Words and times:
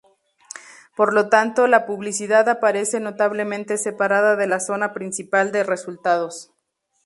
Por 0.95 1.13
lo 1.13 1.29
tanto, 1.29 1.67
la 1.67 1.85
publicidad 1.85 2.49
aparece 2.49 2.99
notablemente 2.99 3.77
separada 3.77 4.35
de 4.35 4.47
la 4.47 4.59
zona 4.59 4.93
principal 4.95 5.51
de 5.51 5.63
resultados. 5.63 6.49